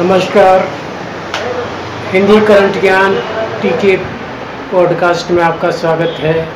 [0.00, 0.68] नमस्कार।
[2.12, 3.14] हिंदी करंट ज्ञान
[3.62, 3.96] टीके
[4.72, 6.48] पॉडकास्ट में आपका स्वागत है।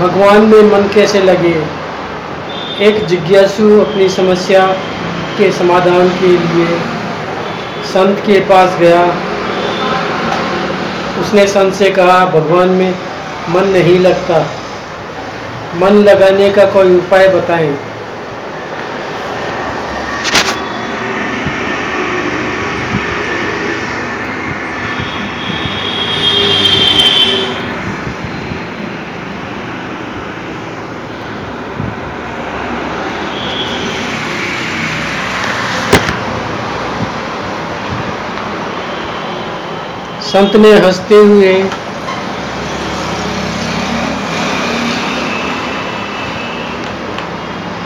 [0.00, 1.64] भगवान में मन कैसे लगे?
[2.80, 4.66] एक जिज्ञासु अपनी समस्या
[5.38, 6.78] के समाधान के लिए
[7.84, 9.04] संत के पास गया।
[11.20, 12.94] उसने संत से कहा, भगवान में
[13.48, 14.46] मन नहीं लगता।
[15.76, 17.89] मन लगाने का कोई उपाय बताएँ?
[40.30, 41.52] संत ने हँसते हुए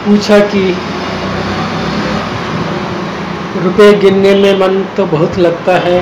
[0.04, 0.64] पूछा कि
[3.62, 6.00] रुपए गिनने में मन तो बहुत लगता है।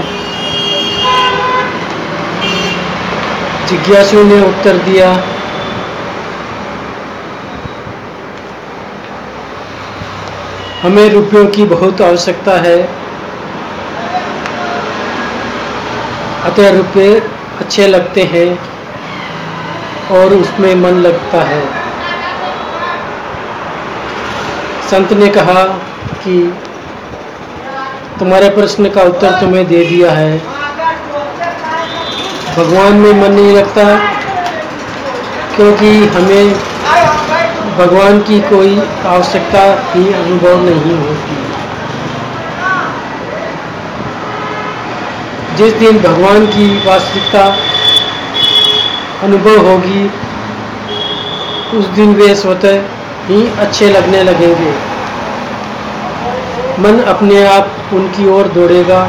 [3.66, 5.12] जिज्ञासु ने उत्तर दिया,
[10.82, 13.02] हमें रुपयों की बहुत आवश्यकता है।
[16.44, 17.20] अतः रुपये
[17.60, 18.48] अच्छे लगते हैं
[20.10, 21.62] और उसमें मन लगता है।
[24.90, 25.62] संत ने कहा
[26.24, 26.54] कि
[28.18, 30.38] तुम्हारे प्रश्न का उत्तर तुम्हें दे दिया है।
[32.56, 33.84] भगवान में मन नहीं लगता,
[35.56, 36.52] क्योंकि हमें
[37.78, 39.62] भगवान की कोई आवश्यकता
[39.92, 41.52] ही अनुभव नहीं होती।
[45.56, 47.56] जिस दिन भगवान की वास्तविकता
[49.22, 50.11] अनुभव होगी,
[51.78, 52.81] उस दिन वे स्वतः
[53.27, 54.73] ही अच्छे लगने लगेंगे।
[56.78, 59.05] मन अपने आप उनकी ओर दौड़ेगा,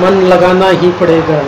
[0.00, 1.42] मन लगाना ही पड़ेगा।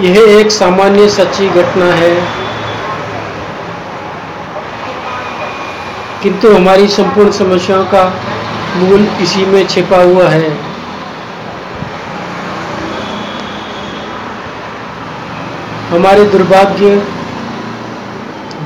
[0.00, 2.40] यह एक सामान्य सच्ची घटना है।
[6.22, 8.04] किंतु हमारी संपूर्ण समस्याओं का
[8.76, 10.50] मूल इसी में छिपा हुआ है।
[15.90, 16.96] हमारे दुर्भाग्य,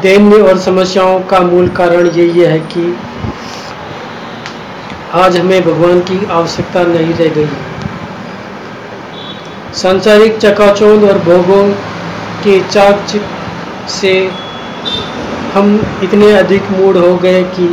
[0.03, 2.97] दैन्य और समस्याओं का मूल कारण यही है कि
[5.15, 7.49] आज हमें भगवान की आवश्यकता नहीं रह गई।
[9.73, 11.63] सांसारिक चकाचौंध और भोगों
[12.45, 13.07] के चाक
[13.91, 14.15] से
[15.55, 15.67] हम
[16.03, 17.67] इतने अधिक मूड हो गए कि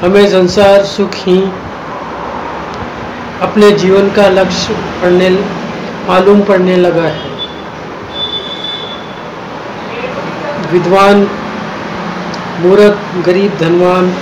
[0.00, 1.36] हमें संसार सुख ही
[3.40, 5.30] अपने जीवन का लक्ष्य पढ़ने,
[6.08, 7.32] मालूम पड़ने लगा है।
[10.72, 11.26] विद्वान,
[12.60, 14.12] मूर्ख, गरीब, धनवान,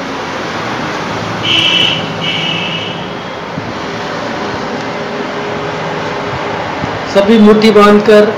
[7.15, 8.33] सभी मुट्ठी बांधकर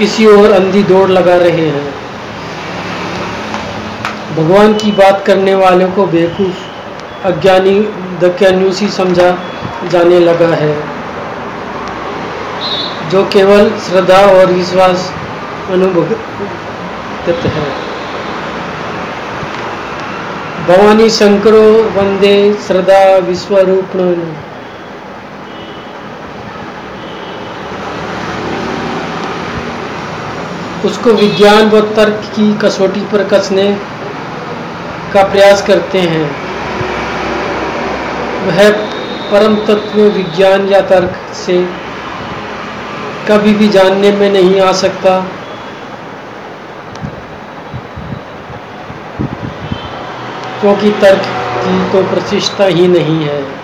[0.00, 1.88] किसी और अंधी दौड़ लगा रहे हैं।
[4.36, 7.80] भगवान की बात करने वालों को बेवकूफ़, अज्ञानी
[8.20, 9.28] दक्यान्यूसी समझा
[9.88, 10.74] जाने लगा है,
[13.10, 15.12] जो केवल श्रद्धा और विश्वास
[15.70, 16.18] अनुभूत
[17.28, 17.68] है।
[20.68, 21.62] भवानी शंकरो
[21.96, 22.34] वंदे
[22.66, 23.96] श्रद्धा विश्वरूप
[30.84, 33.78] उसको विज्ञान व तर्क की कसौटी पर कसने
[35.12, 36.30] का प्रयास करते हैं।
[38.46, 38.70] वह
[39.32, 41.68] परम तत्व विज्ञान या तर्क से
[43.28, 45.20] कभी भी जानने में नहीं आ सकता।
[50.60, 51.22] क्योंकि तर्क
[51.58, 53.59] की तो प्रतिष्ठा ही नहीं है।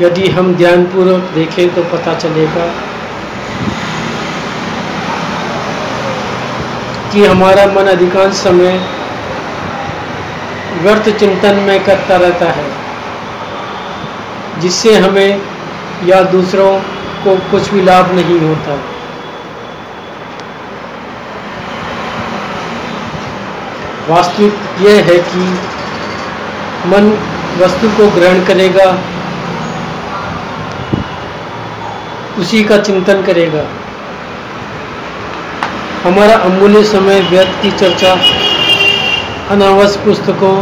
[0.00, 2.66] यदि हम ध्यानपूर्वक देखें तो पता चलेगा
[7.12, 8.72] कि हमारा मन अधिकांश समय
[10.82, 12.64] व्यर्थ चिंतन में करता रहता है,
[14.60, 15.40] जिससे हमें
[16.04, 16.70] या दूसरों
[17.24, 18.78] को कुछ भी लाभ नहीं होता।
[24.08, 25.44] वास्तविक यह है कि
[26.90, 27.12] मन
[27.58, 28.86] वस्तु को ग्रहण करेगा
[32.40, 33.62] उसी का चिंतन करेगा।
[36.02, 38.12] हमारा अमूल्य समय, व्यर्थ की चर्चा,
[39.50, 40.54] अनावश्यक पुस्तकों,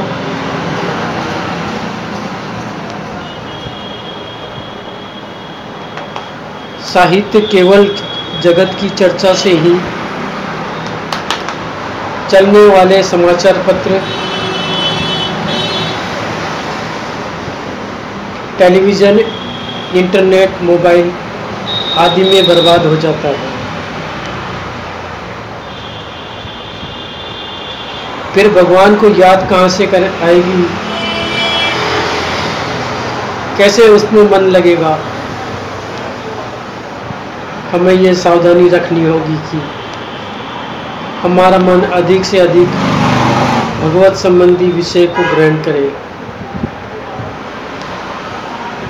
[6.85, 7.87] साहित्य केवल
[8.43, 9.79] जगत की चर्चा से ही,
[12.31, 14.03] चलने वाले समाचार पत्र,
[18.59, 19.19] टेलीविज़न,
[19.95, 21.13] इंटरनेट, मोबाइल
[21.99, 23.57] आदि में बर्बाद हो जाता है।
[28.35, 30.63] फिर भगवान को याद कहाँ से कर आएगी?
[33.59, 34.99] कैसे उसमें मन लगेगा?
[37.73, 39.63] हमें ये सावधानी रखनी होगी कि
[41.23, 42.69] हमारा मन अधिक से अधिक
[43.83, 45.89] भगवत संबंधी विषय को ग्रहण करे।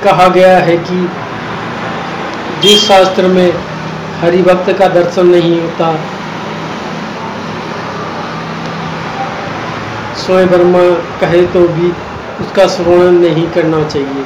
[0.04, 1.08] कहा गया है कि
[2.62, 3.50] जिस शास्त्र में
[4.20, 5.90] हरि भक्त का दर्शन नहीं होता।
[10.16, 10.82] स्वयं वर्मा
[11.20, 11.90] कहे तो भी
[12.40, 14.24] उसका श्रवण नहीं करना चाहिए।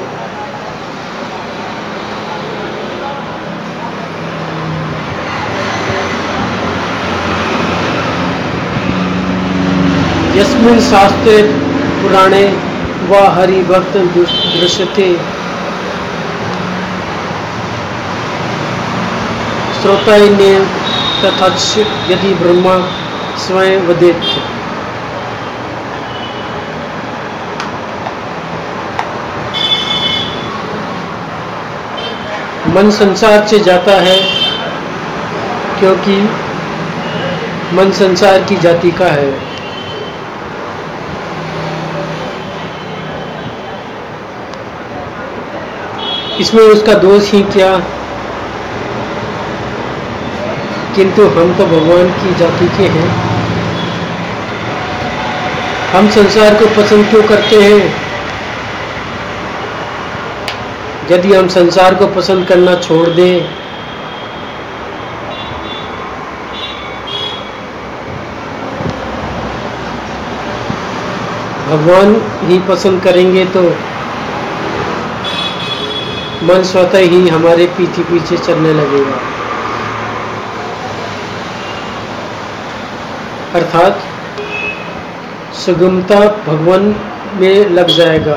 [10.37, 11.37] यस्मिन् शास्त्रे
[12.03, 12.45] पुराणे
[13.09, 15.09] व हरिभक्त दृश्यते।
[19.83, 20.49] श्रोता ने
[21.23, 21.47] तथा
[22.11, 22.75] यदि ब्रह्मा
[23.39, 24.21] स्वयं वदेत
[32.69, 34.17] मन संसार से जाता है,
[35.81, 36.17] क्योंकि
[37.75, 39.33] मन संसार की जाति का है।
[46.41, 47.73] इसमें उसका दोष ही क्या?
[50.97, 53.09] किंतु हम तो भगवान की जाति के हैं।
[55.93, 57.81] हम संसार को पसंद क्यों करते हैं?
[61.11, 63.63] यदि हम संसार को पसंद करना छोड़ दें,
[71.69, 73.63] भगवान ही पसंद करेंगे तो
[76.47, 79.21] मन स्वतः ही हमारे पीछे पीछे चलने लगेगा।
[83.55, 83.99] अर्थात
[85.55, 86.95] सुगमता भगवान
[87.35, 88.37] में लग जाएगा।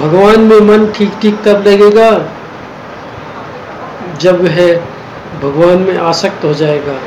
[0.00, 2.10] भगवान में मन ठीक ठीक तब लगेगा?
[4.20, 4.58] जब वह
[5.42, 6.98] भगवान में आसक्त हो जाएगा।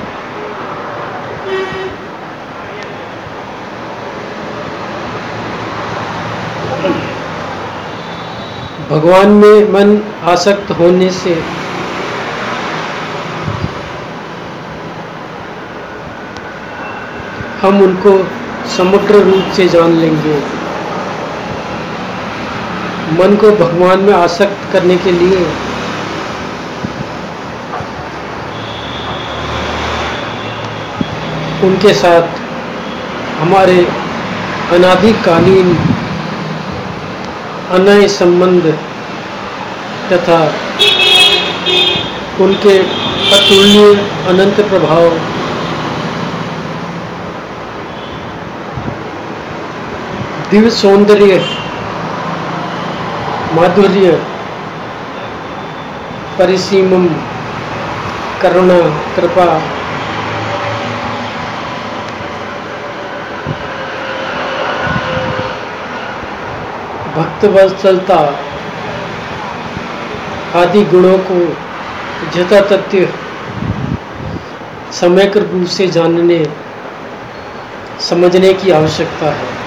[8.90, 11.34] भगवान में मन आसक्त होने से
[17.62, 18.12] हम उनको
[18.78, 20.36] समग्र रूप से जान लेंगे।
[23.14, 25.46] मन को भगवान में आसक्त करने के लिए।
[31.64, 32.38] उनके साथ
[33.40, 33.78] हमारे
[34.72, 35.76] अनादिकालीन
[37.72, 38.72] अनय संबंध
[40.12, 40.40] तथा
[42.44, 42.78] उनके
[43.38, 43.82] अतुल्य
[44.28, 45.10] अनंत प्रभाव
[50.52, 51.36] दिव्य सौंदर्य,
[53.54, 54.12] माधुर्य
[56.38, 57.06] परिसीम
[58.42, 58.78] करुणा,
[59.16, 59.46] कृपा।
[67.16, 68.20] भक्त वत्सलता
[70.56, 71.40] आदि गुणों को
[72.34, 73.14] जता तथ्य
[74.94, 76.44] समय रूप से जानने,
[78.10, 79.59] समझने की आवश्यकता है।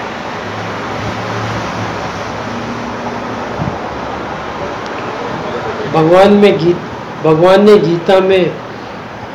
[5.93, 6.77] भगवान में गीत,
[7.23, 8.55] भगवान ने गीता में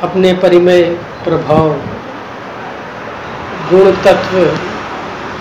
[0.03, 0.81] अपने परिमय
[1.23, 1.69] प्रभाव,
[3.69, 4.37] गुण तत्व,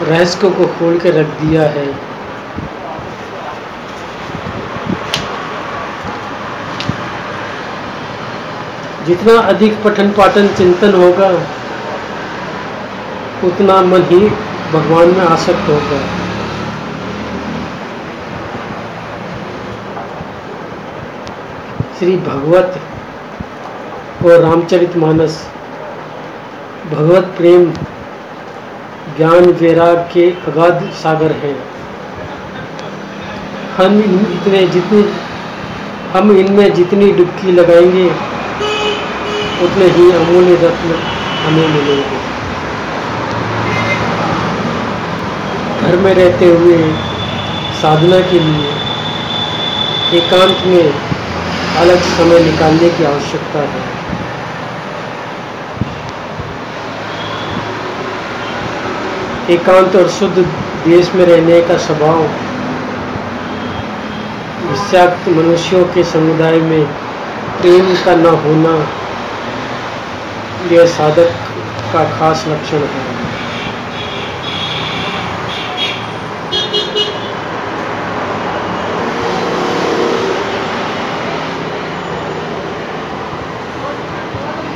[0.04, 1.86] रहस्य को खोल के रख दिया है।
[9.06, 11.30] जितना अधिक पठन पाठन चिंतन होगा,
[13.44, 14.20] उतना मन ही
[14.72, 16.17] भगवान में आसक्त होगा।
[21.98, 22.80] श्री भगवत
[24.24, 25.46] और रामचरित मानस
[26.90, 27.64] भगवत प्रेम
[29.16, 31.56] ज्ञान वैराग के अगाध सागर हैं।
[33.76, 33.98] हम
[34.32, 35.02] इतने जितनी,
[36.12, 38.06] हम इनमें जितनी डुबकी लगाएँगे,
[39.64, 40.94] उतने ही अमूल्य रत्न
[41.46, 42.22] हमें मिलेंगे।
[45.82, 46.78] घर में रहते हुए
[47.82, 48.70] साधना के लिए
[50.18, 51.17] एकांत में
[51.78, 53.82] अलग समय निकालने की आवश्यकता है।
[59.50, 62.22] एकांत और शुद्ध देश में रहने का स्वभाव,
[64.64, 66.84] विषाक्त मनुष्यों के समुदाय में
[67.60, 68.74] प्रेम का न होना,
[70.72, 71.30] यह साधक
[71.92, 73.07] का खास लक्षण है।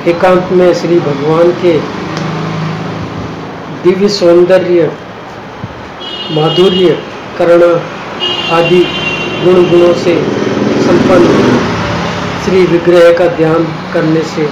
[0.09, 1.73] एकांत में श्री भगवान के
[3.82, 4.90] दिव्य सौंदर्य,
[6.30, 6.88] माधुर्य,
[7.38, 7.68] कर्ण
[8.54, 8.80] आदि
[9.44, 10.14] गुण गुणों से
[10.82, 11.61] संपन्न
[12.44, 14.49] श्री विग्रह का ध्यान करने से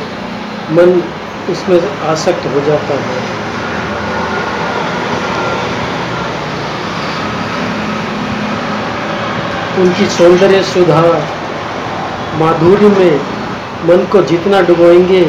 [0.71, 1.03] मन
[1.51, 3.19] उसमें आसक्त हो जाता है।
[9.79, 11.03] उनकी सौंदर्य सुधा
[12.35, 13.40] माधुर्य में
[13.81, 15.23] मन को जितना डुबोएँगे,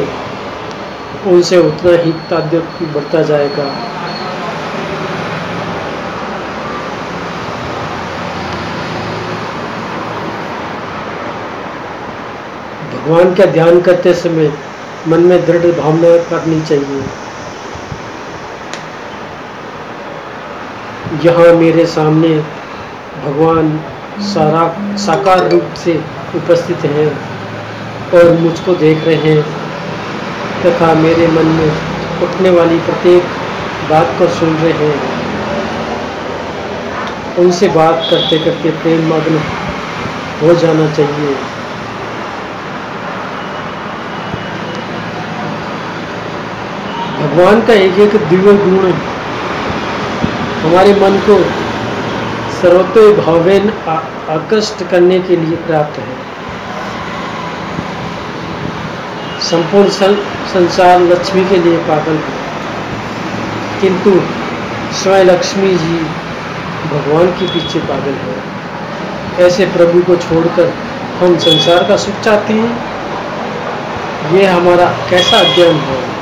[1.26, 3.64] उनसे उतना ही ताद्य बढ़ता जाएगा।
[12.92, 14.52] भगवान का ध्यान करते समय
[15.08, 17.02] मन में दृढ़ भावना करनी चाहिए।
[21.24, 22.28] यहाँ मेरे सामने
[23.24, 23.78] भगवान
[24.20, 26.00] सारा साकार रूप से
[26.34, 27.31] उपस्थित हैं।
[28.14, 29.42] और मुझको देख रहे हैं।
[30.62, 31.70] तथा मेरे मन में
[32.22, 33.22] उठने वाली प्रत्येक
[33.90, 35.22] बात को सुन रहे हैं।
[37.38, 39.40] उनसे बात करते करते प्रेम मग्न
[40.42, 41.34] हो जाना चाहिए।
[47.18, 48.92] भगवान का एक एक दिव्य गुण
[50.62, 51.36] हमारे मन को
[52.62, 53.72] सर्वतो भावेन
[54.28, 56.41] आकृष्ट करने के लिए प्राप्त है।
[59.50, 60.14] संपूर्ण सं,
[60.52, 62.42] संसार लक्ष्मी के लिए पागल। है
[63.80, 64.20] किंतु
[64.94, 65.98] स्वयं लक्ष्मी जी
[66.90, 68.42] भगवान के पीछे पागल है।
[69.46, 70.72] ऐसे प्रभु को छोड़कर
[71.20, 72.92] हम संसार का सुख चाहते हैं?
[74.32, 76.12] ये हमारा कैसा अध्ययन है?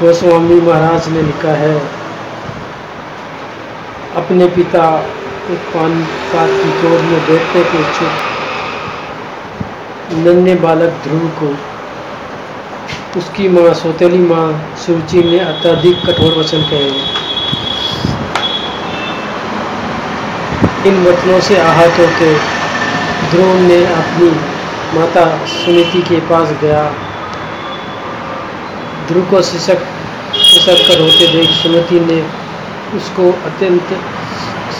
[0.00, 1.80] गोस्वामी महाराज ने लिखा है
[4.16, 5.06] अपने पिता
[5.54, 6.46] पान का
[6.82, 7.20] चोर में
[7.52, 8.12] के इच्छुक
[10.12, 11.48] नन्हे बालक ध्रुव को।
[13.18, 16.90] उसकी माँ सौतेली माँ सूची ने अत्यधिक कठोर वचन कहे।
[20.88, 22.32] इन वचनों से आहत होकर
[23.30, 24.30] ध्रुव ने अपनी
[24.98, 26.82] माता सुनीति के पास गया।
[29.08, 29.78] ध्रुव को शिशक
[30.34, 32.20] शिशक कर होते देख सुनीति ने
[32.96, 33.88] उसको अत्यंत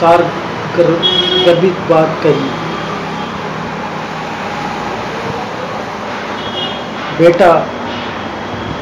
[0.01, 2.49] सार गर्भित बात कही
[7.19, 7.51] बेटा,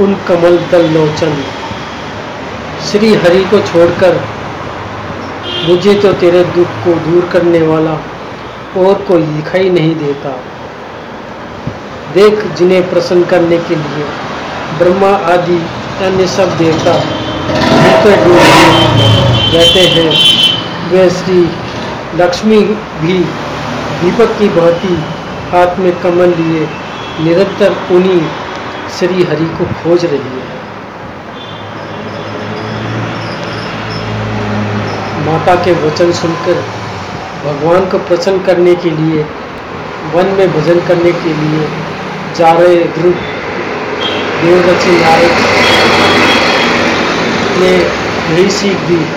[0.00, 1.32] उन कमल दल लोचन,
[2.86, 4.20] श्री हरि को छोड़कर
[5.68, 7.94] मुझे तो तेरे दुख को दूर करने वाला
[8.78, 10.30] और कोई दिखाई नहीं देता।
[12.14, 14.04] देख जिन्हें प्रसन्न करने के लिए
[14.78, 15.58] ब्रह्मा आदि
[16.06, 16.94] अन्य सब देवता
[19.52, 20.10] रहते हैं।
[20.90, 21.40] वे श्री
[22.14, 22.58] लक्ष्मी
[23.00, 23.18] भी
[24.00, 24.94] दीपक की भांति
[25.52, 26.66] हाथ में कमल लिए
[27.20, 28.20] निरंतर उन्हीं
[28.98, 30.44] श्री हरि को खोज रही है।
[35.26, 36.62] माता के वचन सुनकर,
[37.44, 39.24] भगवान को प्रसन्न करने के लिए,
[40.14, 41.68] वन में भजन करने के लिए
[42.36, 43.12] जा रहे ध्रुव
[44.42, 45.32] देवरची नायक
[47.60, 47.70] ने
[48.34, 49.15] यही सीख दी।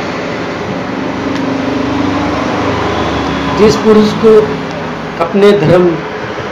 [3.60, 4.32] जिस पुरुष को
[5.24, 5.88] अपने धर्म,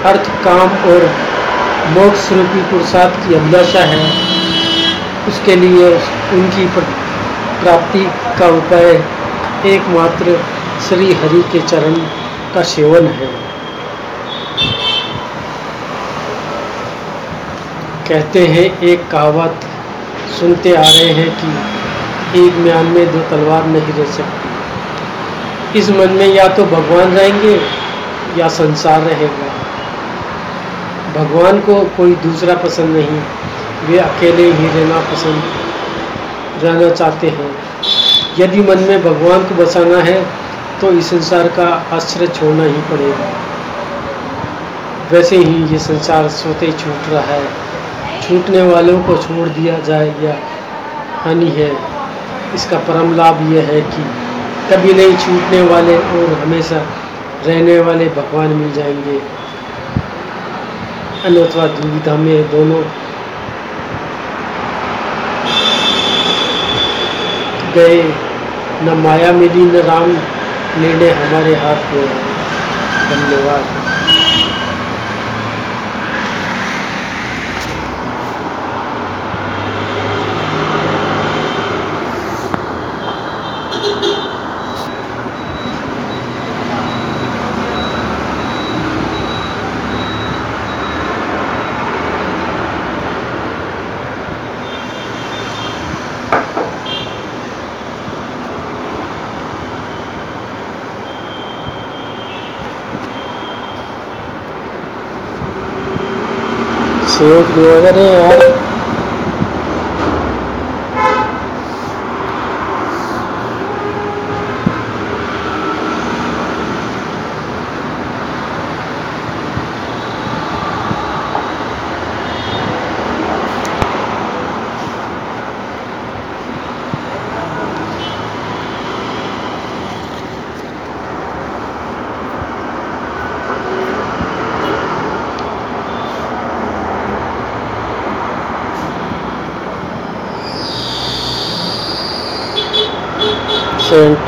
[0.06, 1.04] अर्थ, काम और
[1.90, 4.02] मोक्ष रूपी पुरुषार्थ की अभिलाषा है,
[5.28, 5.92] उसके लिए
[6.34, 6.66] उनकी
[7.62, 8.04] प्राप्ति
[8.40, 8.90] का उपाय
[9.66, 10.38] एकमात्र
[10.88, 11.94] श्री हरि के चरण
[12.54, 13.30] का सेवन है।
[18.10, 19.66] कहते हैं, एक कहावत
[20.40, 24.47] सुनते आ रहे हैं कि एक म्यान में दो तलवार नहीं रह सकती।
[25.75, 27.59] इस मन में या तो भगवान रहेंगे
[28.38, 29.47] या संसार रहेगा।
[31.13, 33.21] भगवान को कोई दूसरा पसंद नहीं।
[33.88, 35.43] वे अकेले ही रहना पसंद,
[36.63, 37.51] रहना चाहते हैं।
[38.39, 40.25] यदि मन में भगवान को बसाना है
[40.81, 43.29] तो इस संसार का आश्रय छोड़ना ही पड़ेगा।
[45.12, 47.47] वैसे ही ये संसार स्वतः छूट रहा है।
[48.21, 50.36] छूटने वालों को छोड़ दिया जाए या
[51.24, 51.71] हानि है।
[52.55, 54.03] इसका परम लाभ यह है कि
[54.71, 56.77] कभी नहीं छूटने वाले और हमेशा
[57.45, 59.21] रहने वाले भगवान मिल जाएँगे।
[61.25, 62.83] अन्यथा दुविधा में दोनों
[67.75, 68.13] गए,
[68.81, 70.09] न माया मिली, न राम
[70.81, 72.17] निर्णय हमारे हाथ में। है
[73.09, 73.76] धन्यवाद।
[107.16, 108.40] सेवक वगैरह यार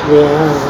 [0.09, 0.68] Yeah.